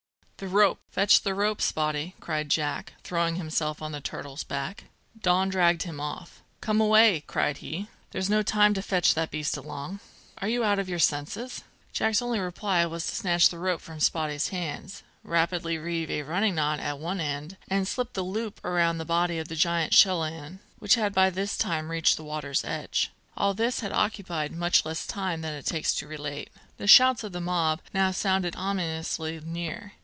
[0.37, 0.79] "The rope!
[0.89, 4.85] Fetch the rope, Spottie!" cried Jack, throwing himself on the turtle's back.
[5.21, 6.41] Don dragged him off.
[6.61, 7.89] "Come away!" cried he.
[8.09, 9.99] "There's no time to fetch that beast along.
[10.39, 13.99] Are you out of your senses?" Jack's only reply was to snatch the rope from
[13.99, 18.97] Spottie's hands, rapidly reeve a running knot at one end, and slip the loop around
[18.97, 23.11] the body of the giant chelonian, which had by this time reached the water's edge.
[23.37, 26.49] All this had occupied much less time than it takes to relate.
[26.77, 29.93] The shouts of the mob now sounded ominously near.